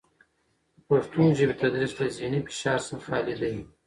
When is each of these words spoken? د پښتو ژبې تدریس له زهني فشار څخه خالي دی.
د 0.75 0.79
پښتو 0.87 1.21
ژبې 1.37 1.55
تدریس 1.61 1.93
له 1.99 2.07
زهني 2.15 2.39
فشار 2.47 2.79
څخه 2.87 3.03
خالي 3.07 3.35
دی. 3.41 3.55